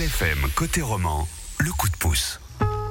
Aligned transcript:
LFM 0.00 0.48
côté 0.54 0.80
roman, 0.80 1.28
le 1.58 1.70
coup 1.72 1.86
de 1.90 1.96
pouce. 1.96 2.40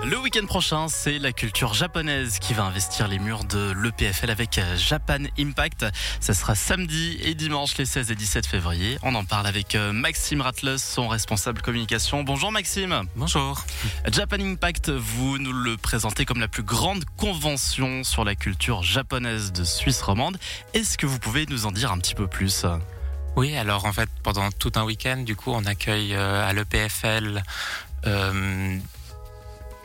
Le 0.06 0.20
week-end 0.20 0.46
prochain, 0.46 0.88
c'est 0.90 1.18
la 1.18 1.32
culture 1.32 1.74
japonaise 1.74 2.38
qui 2.38 2.54
va 2.54 2.66
investir 2.66 3.08
les 3.08 3.18
murs 3.18 3.46
de 3.46 3.72
l'EPFL 3.72 4.30
avec 4.30 4.62
Japan 4.76 5.24
Impact. 5.40 5.88
Ça 6.20 6.36
sera 6.36 6.54
samedi 6.54 7.18
et 7.24 7.34
dimanche 7.34 7.78
les 7.78 7.86
16 7.86 8.12
et 8.12 8.16
17 8.16 8.46
février. 8.46 9.00
On 9.02 9.16
en 9.16 9.26
parle 9.26 9.48
avec 9.48 9.74
euh, 9.74 9.92
Maxime 9.92 10.42
Ratles, 10.42 10.78
son 10.78 11.08
responsable 11.08 11.64
communication. 11.64 12.22
Bonjour 12.22 12.52
Maxime. 12.52 13.02
Bonjour. 13.16 13.66
Japan 14.12 14.38
Impact, 14.42 14.92
vous 14.92 15.40
nous 15.40 15.54
le 15.54 15.78
présentez 15.78 16.26
comme 16.26 16.40
la 16.40 16.48
plus 16.48 16.64
grande 16.64 17.06
convention 17.18 18.04
sur 18.04 18.24
la 18.24 18.36
culture 18.36 18.84
japonaise 18.84 19.52
de 19.52 19.64
Suisse 19.64 20.04
romande. 20.04 20.38
Est-ce 20.76 20.96
que 21.00 21.08
vous 21.08 21.18
pouvez 21.18 21.48
nous 21.48 21.66
en 21.66 21.72
dire 21.72 21.92
un 21.92 21.98
petit 21.98 22.14
peu 22.14 22.28
plus? 22.28 22.66
Oui, 23.40 23.56
alors 23.56 23.86
en 23.86 23.94
fait, 23.94 24.10
pendant 24.22 24.52
tout 24.52 24.74
un 24.76 24.84
week-end, 24.84 25.20
du 25.20 25.34
coup, 25.34 25.52
on 25.52 25.64
accueille 25.64 26.14
euh, 26.14 26.46
à 26.46 26.52
l'EPFL 26.52 27.42
euh, 28.06 28.78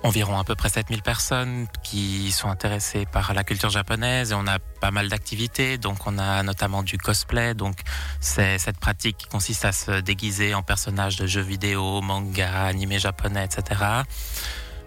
environ 0.02 0.40
à 0.40 0.42
peu 0.42 0.56
près 0.56 0.68
7000 0.68 1.02
personnes 1.02 1.68
qui 1.84 2.32
sont 2.32 2.48
intéressées 2.48 3.06
par 3.06 3.32
la 3.32 3.44
culture 3.44 3.70
japonaise 3.70 4.32
et 4.32 4.34
on 4.34 4.48
a 4.48 4.58
pas 4.58 4.90
mal 4.90 5.08
d'activités. 5.08 5.78
Donc 5.78 6.04
on 6.08 6.18
a 6.18 6.42
notamment 6.42 6.82
du 6.82 6.98
cosplay. 6.98 7.54
Donc 7.54 7.76
c'est 8.18 8.58
cette 8.58 8.80
pratique 8.80 9.18
qui 9.18 9.26
consiste 9.26 9.64
à 9.64 9.70
se 9.70 10.00
déguiser 10.00 10.52
en 10.52 10.64
personnage 10.64 11.14
de 11.14 11.28
jeux 11.28 11.40
vidéo, 11.40 12.00
manga, 12.00 12.64
animé 12.64 12.98
japonais, 12.98 13.44
etc. 13.44 13.80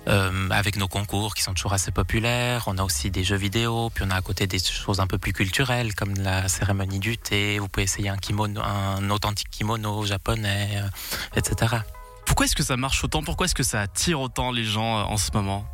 Euh, 0.08 0.50
avec 0.52 0.78
nos 0.78 0.88
concours 0.88 1.36
qui 1.36 1.44
sont 1.44 1.54
toujours 1.54 1.74
assez 1.74 1.92
populaires. 1.92 2.64
On 2.68 2.78
a 2.78 2.84
aussi 2.84 3.12
des 3.12 3.26
jeux 3.26 3.36
vidéo, 3.36 3.90
puis 3.94 4.06
on 4.08 4.10
a 4.10 4.16
à 4.16 4.22
côté 4.22 4.48
des 4.48 4.60
choses 4.60 5.02
un 5.02 5.08
peu 5.08 5.18
plus 5.18 5.34
culturelles 5.34 5.94
comme 5.96 6.14
la 6.16 6.48
cérémonie 6.48 7.00
du 7.00 7.18
thé. 7.18 7.60
Vous 7.60 7.68
pouvez 7.68 7.84
essayer 7.84 8.08
un 8.08 8.16
kimono, 8.16 8.62
un 8.62 9.10
authentique 9.10 9.50
kimono 9.50 10.06
japonais, 10.06 10.82
euh, 10.82 10.88
etc. 11.38 11.78
Pourquoi 12.26 12.46
est-ce 12.46 12.56
que 12.56 12.64
ça 12.64 12.78
marche 12.78 13.04
autant? 13.04 13.22
Pourquoi 13.22 13.46
est-ce 13.46 13.56
que 13.56 13.64
ça 13.64 13.82
attire 13.82 14.22
autant 14.22 14.52
les 14.52 14.64
gens 14.64 15.00
euh, 15.00 15.04
en 15.04 15.18
ce 15.18 15.32
moment? 15.34 15.66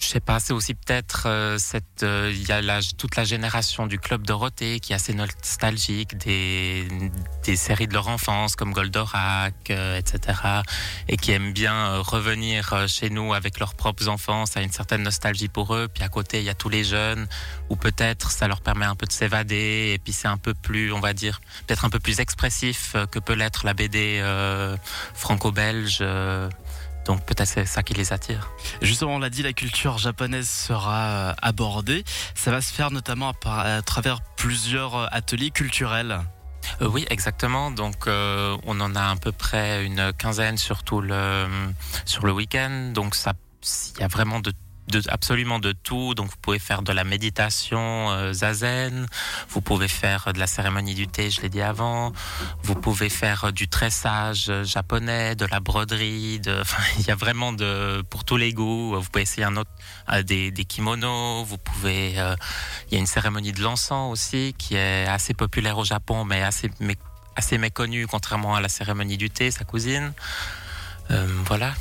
Je 0.00 0.06
sais 0.06 0.20
pas, 0.20 0.40
c'est 0.40 0.54
aussi 0.54 0.74
peut-être 0.74 1.24
euh, 1.26 1.58
cette 1.58 2.02
euh, 2.02 2.32
il 2.34 2.48
y 2.48 2.52
a 2.52 2.62
la, 2.62 2.80
toute 2.96 3.16
la 3.16 3.24
génération 3.24 3.86
du 3.86 3.98
club 3.98 4.26
Dorothée 4.26 4.80
qui 4.80 4.92
est 4.92 4.96
assez 4.96 5.12
nostalgique 5.12 6.16
des, 6.16 6.88
des 7.44 7.56
séries 7.56 7.86
de 7.86 7.92
leur 7.92 8.08
enfance 8.08 8.56
comme 8.56 8.72
Goldorak, 8.72 9.70
etc. 9.70 10.38
et 11.08 11.16
qui 11.16 11.32
aiment 11.32 11.52
bien 11.52 11.98
revenir 11.98 12.88
chez 12.88 13.10
nous 13.10 13.34
avec 13.34 13.58
leurs 13.58 13.74
propres 13.74 14.08
enfants. 14.08 14.46
Ça 14.46 14.60
a 14.60 14.62
une 14.62 14.72
certaine 14.72 15.02
nostalgie 15.02 15.48
pour 15.48 15.74
eux. 15.74 15.88
Puis 15.92 16.02
à 16.02 16.08
côté, 16.08 16.38
il 16.38 16.44
y 16.44 16.50
a 16.50 16.54
tous 16.54 16.70
les 16.70 16.82
jeunes 16.82 17.28
où 17.68 17.76
peut-être 17.76 18.30
ça 18.30 18.48
leur 18.48 18.62
permet 18.62 18.86
un 18.86 18.96
peu 18.96 19.06
de 19.06 19.12
s'évader 19.12 19.92
et 19.94 19.98
puis 19.98 20.12
c'est 20.12 20.28
un 20.28 20.38
peu 20.38 20.54
plus, 20.54 20.92
on 20.92 21.00
va 21.00 21.12
dire, 21.12 21.40
peut-être 21.66 21.84
un 21.84 21.90
peu 21.90 22.00
plus 22.00 22.20
expressif 22.20 22.96
que 23.10 23.18
peut 23.18 23.34
l'être 23.34 23.66
la 23.66 23.74
BD 23.74 24.22
franco-belge. 25.14 26.02
Donc 27.10 27.24
peut-être 27.24 27.48
c'est 27.48 27.66
ça 27.66 27.82
qui 27.82 27.92
les 27.94 28.12
attire. 28.12 28.52
Justement, 28.82 29.16
on 29.16 29.18
l'a 29.18 29.30
dit, 29.30 29.42
la 29.42 29.52
culture 29.52 29.98
japonaise 29.98 30.48
sera 30.48 31.00
euh, 31.00 31.32
abordée. 31.42 32.04
Ça 32.36 32.52
va 32.52 32.60
se 32.60 32.72
faire 32.72 32.92
notamment 32.92 33.32
à, 33.46 33.82
travers 33.82 34.20
plusieurs 34.36 34.94
euh, 34.94 35.06
ateliers 35.10 35.50
culturels. 35.50 36.20
Euh, 36.80 36.86
oui, 36.86 37.06
exactement. 37.10 37.72
Donc, 37.72 38.06
euh, 38.06 38.56
on 38.64 38.80
en 38.80 38.94
a 38.94 39.10
à 39.10 39.16
peu 39.16 39.32
près 39.32 39.84
une 39.84 40.12
quinzaine 40.12 40.56
sur 40.56 40.84
tout 40.84 41.00
le 41.00 41.48
sur 42.04 42.26
le 42.26 42.30
week-end. 42.30 42.92
Donc, 42.94 43.16
ça, 43.16 43.32
il 43.96 44.02
y 44.02 44.04
a 44.04 44.08
vraiment 44.08 44.38
de 44.38 44.52
absolument 45.08 45.58
de 45.58 45.72
tout. 45.72 46.14
Donc 46.14 46.30
vous 46.30 46.36
pouvez 46.40 46.58
faire 46.58 46.82
de 46.82 46.92
la 46.92 47.04
méditation 47.04 48.10
euh, 48.10 48.32
zazen, 48.32 49.06
vous 49.48 49.60
pouvez 49.60 49.88
faire 49.88 50.32
de 50.32 50.38
la 50.38 50.46
cérémonie 50.46 50.94
du 50.94 51.06
thé, 51.06 51.30
je 51.30 51.40
l'ai 51.40 51.48
dit 51.48 51.62
avant, 51.62 52.12
vous 52.62 52.74
pouvez 52.74 53.08
faire 53.08 53.52
du 53.52 53.68
tressage 53.68 54.50
japonais, 54.64 55.34
de 55.34 55.46
la 55.46 55.60
broderie, 55.60 56.40
il 56.98 57.06
y 57.06 57.10
a 57.10 57.16
vraiment 57.16 57.52
de 57.52 58.02
pour 58.10 58.24
tous 58.24 58.36
les 58.36 58.52
goûts. 58.52 58.94
Vous 58.94 59.08
pouvez 59.10 59.22
essayer 59.22 59.44
un 59.44 59.56
autre 59.56 59.70
euh, 60.12 60.22
des, 60.22 60.50
des 60.50 60.64
kimonos, 60.64 61.44
vous 61.44 61.58
pouvez, 61.58 62.18
euh, 62.18 62.34
il 62.88 62.94
y 62.94 62.96
a 62.96 63.00
une 63.00 63.06
cérémonie 63.06 63.52
de 63.52 63.62
l'encens 63.62 64.12
aussi 64.12 64.54
qui 64.58 64.76
est 64.76 65.06
assez 65.06 65.34
populaire 65.34 65.78
au 65.78 65.84
Japon, 65.84 66.24
mais 66.24 66.42
assez 66.42 66.70
mais, 66.80 66.96
assez 67.36 67.58
méconnue 67.58 68.06
contrairement 68.06 68.54
à 68.54 68.60
la 68.60 68.68
cérémonie 68.68 69.16
du 69.16 69.30
thé, 69.30 69.50
sa 69.50 69.64
cousine. 69.64 70.12
Euh, 71.10 71.26
voilà, 71.46 71.74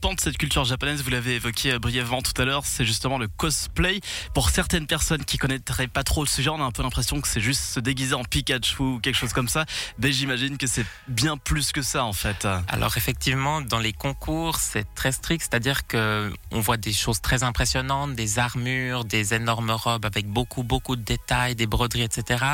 pans 0.00 0.14
de 0.14 0.20
cette 0.20 0.38
culture 0.38 0.64
japonaise, 0.64 1.02
vous 1.02 1.10
l'avez 1.10 1.36
évoqué 1.36 1.72
euh, 1.72 1.78
brièvement 1.78 2.22
tout 2.22 2.40
à 2.40 2.44
l'heure, 2.44 2.64
c'est 2.64 2.84
justement 2.84 3.18
le 3.18 3.28
cosplay. 3.28 4.00
Pour 4.34 4.50
certaines 4.50 4.86
personnes 4.86 5.24
qui 5.24 5.38
connaîtraient 5.38 5.88
pas 5.88 6.02
trop 6.02 6.22
le 6.22 6.28
sujet, 6.28 6.50
on 6.50 6.60
a 6.60 6.64
un 6.64 6.70
peu 6.70 6.82
l'impression 6.82 7.20
que 7.20 7.28
c'est 7.28 7.40
juste 7.40 7.62
se 7.62 7.80
déguiser 7.80 8.14
en 8.14 8.24
Pikachu 8.24 8.82
ou 8.82 9.00
quelque 9.00 9.16
chose 9.16 9.32
comme 9.32 9.48
ça. 9.48 9.64
Mais 9.98 10.12
j'imagine 10.12 10.56
que 10.58 10.66
c'est 10.66 10.86
bien 11.08 11.36
plus 11.36 11.72
que 11.72 11.82
ça 11.82 12.04
en 12.04 12.12
fait. 12.12 12.46
Alors 12.68 12.96
effectivement, 12.96 13.60
dans 13.60 13.78
les 13.78 13.92
concours, 13.92 14.56
c'est 14.56 14.86
très 14.94 15.12
strict, 15.12 15.46
c'est-à-dire 15.48 15.86
que 15.86 16.32
on 16.50 16.60
voit 16.60 16.76
des 16.76 16.92
choses 16.92 17.20
très 17.20 17.42
impressionnantes, 17.42 18.14
des 18.14 18.38
armures, 18.38 19.04
des 19.04 19.34
énormes 19.34 19.70
robes 19.70 20.04
avec 20.04 20.26
beaucoup 20.26 20.62
beaucoup 20.62 20.96
de 20.96 21.02
détails, 21.02 21.54
des 21.54 21.66
broderies, 21.66 22.02
etc. 22.02 22.44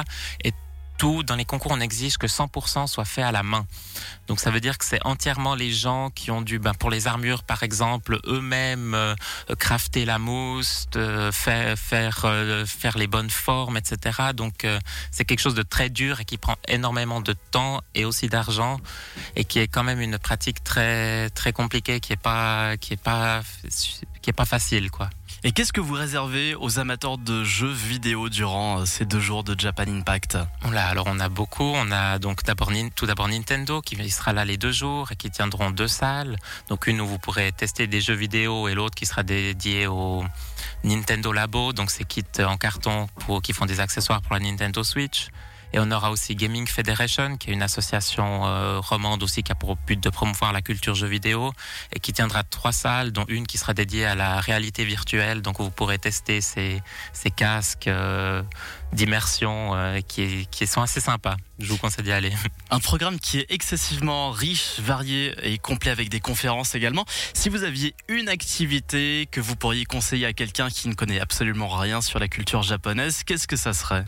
Et 0.43 0.53
dans 1.05 1.37
les 1.37 1.45
concours, 1.45 1.73
on 1.73 1.81
exige 1.81 2.17
que 2.17 2.27
100% 2.27 2.87
soit 2.87 3.05
fait 3.05 3.23
à 3.23 3.31
la 3.31 3.43
main. 3.43 3.67
Donc 4.27 4.41
ça 4.41 4.51
veut 4.51 4.61
dire 4.61 4.79
que 4.79 4.85
c'est 4.85 5.05
entièrement 5.05 5.55
les 5.55 5.71
gens 5.71 6.11
qui 6.11 6.31
ont 6.31 6.41
dû, 6.41 6.59
ben, 6.59 6.73
pour 6.73 6.91
les 6.91 7.07
armures 7.07 7.43
par 7.43 7.63
exemple, 7.63 8.19
eux-mêmes 8.27 8.95
euh, 8.95 9.15
crafter 9.59 10.05
la 10.07 10.19
mousse, 10.19 10.87
faire 11.33 11.79
faire 11.79 12.23
euh, 12.25 12.65
faire 12.65 12.97
les 12.97 13.07
bonnes 13.07 13.31
formes, 13.31 13.77
etc. 13.77 14.33
Donc 14.35 14.65
euh, 14.65 14.79
c'est 15.11 15.25
quelque 15.25 15.41
chose 15.41 15.55
de 15.55 15.63
très 15.63 15.91
dur 15.91 16.21
et 16.21 16.25
qui 16.25 16.39
prend 16.39 16.57
énormément 16.69 17.21
de 17.21 17.35
temps 17.51 17.81
et 17.95 18.05
aussi 18.05 18.29
d'argent 18.29 18.81
et 19.37 19.45
qui 19.45 19.59
est 19.59 19.69
quand 19.69 19.85
même 19.85 20.01
une 20.01 20.19
pratique 20.19 20.65
très 20.65 21.29
très 21.31 21.53
compliquée, 21.53 22.01
qui 22.01 22.15
est 22.15 22.23
pas 22.23 22.77
qui 22.79 22.95
est 22.95 23.03
pas 23.03 23.43
pas 24.35 24.45
facile 24.47 24.91
quoi. 24.91 25.11
Et 25.47 25.53
qu'est-ce 25.53 25.75
que 25.75 25.81
vous 25.83 25.93
réservez 25.93 26.55
aux 26.55 26.79
amateurs 26.79 27.19
de 27.19 27.45
jeux 27.45 27.71
vidéo 27.71 28.31
durant 28.31 28.81
euh, 28.81 28.87
ces 28.87 29.05
deux 29.05 29.21
jours 29.21 29.45
de 29.45 29.55
Japan 29.61 29.85
Impact? 29.87 30.39
Alors 30.63 31.05
on 31.07 31.21
a 31.21 31.29
beaucoup. 31.29 31.71
On 31.77 31.93
a 31.93 32.19
donc 32.19 32.45
d'abord 32.45 32.71
tout 32.97 33.05
d'abord 33.05 33.29
Nintendo 33.29 33.83
qui 33.83 34.11
sera 34.11 34.33
là 34.33 34.47
les 34.47 34.57
deux 34.57 34.73
jours 34.73 35.13
et 35.13 35.17
qui 35.17 35.31
tiendront 35.31 35.71
deux 35.71 35.87
salles. 35.87 36.39
Donc 36.71 36.87
une 36.87 36.99
où 37.03 37.07
vous 37.07 37.19
pourrez 37.19 37.53
tester 37.53 37.87
des 37.87 38.01
jeux 38.01 38.15
vidéo 38.15 38.69
et 38.69 38.75
l'autre 38.75 38.95
qui 38.95 39.05
sera 39.05 39.23
dédiée 39.23 39.87
au 39.87 40.25
Nintendo 40.83 41.31
Labo. 41.31 41.75
Donc 41.75 41.91
c'est 41.91 42.05
kits 42.05 42.25
en 42.39 42.57
carton 42.57 43.07
pour 43.27 43.43
qui 43.43 43.53
font 43.53 43.67
des 43.67 43.81
accessoires 43.81 44.23
pour 44.23 44.33
la 44.33 44.41
Nintendo 44.41 44.83
Switch. 44.83 45.29
Et 45.75 45.81
on 45.81 45.91
aura 45.91 46.13
aussi 46.13 46.37
Gaming 46.37 46.69
Federation, 46.69 47.37
qui 47.37 47.51
est 47.51 47.53
une 47.53 47.63
association 47.63 48.47
euh, 48.47 48.79
romande 48.79 49.25
aussi 49.25 49.43
qui 49.43 49.51
a 49.51 49.57
pour 49.57 49.75
but 49.75 49.99
de 50.01 50.09
promouvoir 50.09 50.53
la 50.53 50.63
culture 50.63 50.95
jeux 50.95 51.09
vidéo 51.09 51.53
et 51.93 51.99
qui 51.99 52.13
tiendra 52.13 52.45
trois 52.45 52.71
salles, 52.71 53.11
dont 53.11 53.25
une 53.27 53.45
qui 53.45 53.59
sera 53.59 53.75
dédiée 53.75 54.05
à 54.05 54.15
la 54.15 54.39
réalité 54.39 54.85
virtuelle. 54.85 55.43
Donc 55.43 55.59
vous 55.59 55.73
pourrez 55.73 55.99
tester 55.99 56.41
ces, 56.41 56.81
ces 57.13 57.33
casques 57.33 57.89
euh, 57.89 58.41
d'immersion 58.93 59.75
euh, 59.75 59.99
qui, 60.01 60.47
qui 60.53 60.69
sont 60.69 60.81
assez 60.81 61.01
sympas. 61.01 61.37
Je 61.59 61.67
vous 61.67 61.77
conseille 61.77 62.05
d'y 62.05 62.13
aller. 62.13 62.33
Un 62.71 62.79
programme 62.79 63.19
qui 63.19 63.41
est 63.41 63.47
excessivement 63.49 64.31
riche, 64.31 64.79
varié 64.79 65.35
et 65.43 65.59
complet 65.59 65.91
avec 65.91 66.09
des 66.09 66.21
conférences 66.21 66.77
également. 66.77 67.05
Si 67.33 67.49
vous 67.49 67.65
aviez 67.65 67.97
une 68.07 68.29
activité 68.29 69.27
que 69.29 69.41
vous 69.41 69.57
pourriez 69.57 69.87
conseiller 69.87 70.27
à 70.27 70.35
quelqu'un 70.35 70.71
qui 70.71 70.87
ne 70.87 70.95
connaît 70.95 71.19
absolument 71.19 71.67
rien 71.67 72.01
sur 72.01 72.21
la 72.21 72.29
culture 72.29 72.63
japonaise, 72.63 73.25
qu'est-ce 73.25 73.49
que 73.49 73.57
ça 73.57 73.73
serait? 73.73 74.05